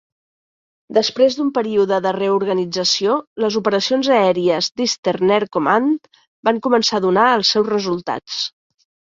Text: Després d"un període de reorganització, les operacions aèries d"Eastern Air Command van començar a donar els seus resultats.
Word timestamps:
Després 0.97 1.35
d"un 1.39 1.51
període 1.57 1.99
de 2.05 2.13
reorganització, 2.15 3.17
les 3.45 3.59
operacions 3.61 4.09
aèries 4.15 4.71
d"Eastern 4.73 5.35
Air 5.39 5.41
Command 5.59 6.11
van 6.51 6.61
començar 6.69 7.01
a 7.01 7.05
donar 7.09 7.29
els 7.39 7.53
seus 7.57 7.71
resultats. 7.77 8.41